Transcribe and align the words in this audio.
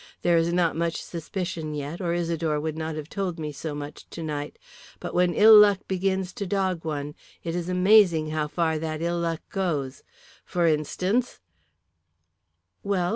There 0.23 0.35
is 0.35 0.51
not 0.51 0.75
much 0.75 0.99
suspicion 1.03 1.75
yet, 1.75 2.01
or 2.01 2.11
Isidore 2.11 2.59
would 2.59 2.75
not 2.75 2.95
have 2.95 3.07
told 3.07 3.37
me 3.37 3.51
so 3.51 3.75
much 3.75 4.09
tonight. 4.09 4.57
But 4.99 5.13
when 5.13 5.35
ill 5.35 5.55
luck 5.55 5.87
begins 5.87 6.33
to 6.33 6.47
dog 6.47 6.83
one, 6.83 7.13
it 7.43 7.55
is 7.55 7.69
amazing 7.69 8.31
how 8.31 8.47
far 8.47 8.79
that 8.79 9.03
ill 9.03 9.19
luck 9.19 9.41
goes. 9.51 10.01
For 10.43 10.65
instance" 10.65 11.39
"Well? 12.83 13.09